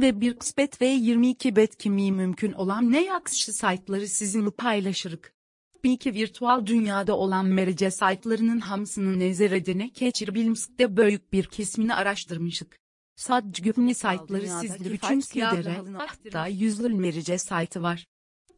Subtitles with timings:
[0.00, 5.32] ve bir kısmet ve 22 bet kimi mümkün olan ne yakışı saytları sizinle paylaşırık.
[5.84, 12.80] Bir iki virtual dünyada olan merece saytlarının hamsını nezerede geçirebilmekte büyük bir kesmini araştırmışık.
[13.16, 18.06] Sadece güvenli saytları sizler için sidere, hatta yüzlü merice saytı var.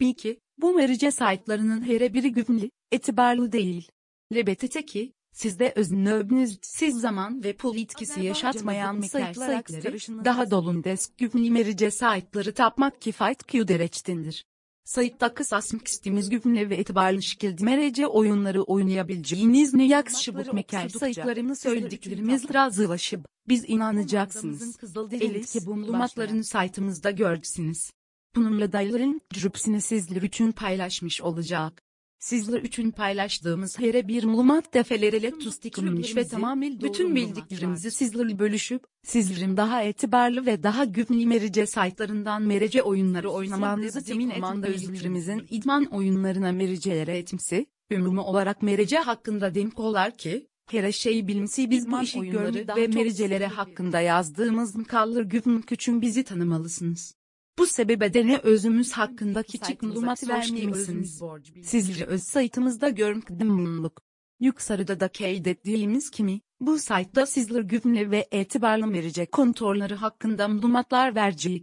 [0.01, 3.89] Bir iki, bu merice saytlarının her biri güvenli, etibarlı değil.
[4.35, 11.19] Lebetete ki, sizde öznöbünüz siz zaman ve pul etkisi yaşatmayan meker saytları, daha dolun desk
[11.19, 14.45] güvenli merice saytları tapmak kifayet kü dereçtindir.
[14.85, 21.57] Sayıtta kısas istimiz güvenli ve etibarlı şekilde merece oyunları oynayabileceğiniz ne yakışı bu meker sayıtlarını
[21.57, 24.79] söylediklerimiz razılaşıp, biz inanacaksınız.
[25.13, 27.91] Elit ki bu malumatlarını saytımızda görürsünüz.
[28.36, 31.83] Bununla dayıların cürüpsini sizler için paylaşmış olacak.
[32.22, 39.56] Sizler için paylaştığımız her bir malumat defeleriyle tustiklenmiş ve tamamen bütün bildiklerimizi sizlerle bölüşüp, sizlerin
[39.56, 46.52] daha etibarlı ve daha güvenli merece saytlarından merece oyunları oynamanızı temin etmanda özlerimizin idman oyunlarına
[46.52, 52.77] merecelere etimsi, ümumi olarak merece hakkında demkolar ki, her şeyi bilimsi biz bu işi oyunları
[52.77, 57.14] ve mericelere hakkında yazdığımız mkallar güven küçün bizi tanımalısınız.
[57.58, 61.22] Bu sebebeden özümüz hakkında küçük malumat vermemişsiniz.
[61.62, 64.03] Sizleri öz saytımızda görmekten mutluluk.
[64.41, 71.61] Yukarıda da kaydettiğimiz kimi, bu saytta sizler güvenli ve etibarlı verecek kontrolleri hakkında malumatlar verecek.